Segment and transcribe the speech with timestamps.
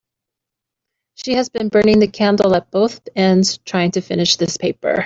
[1.13, 4.95] She has been burning the candle at both ends trying to finish this paper.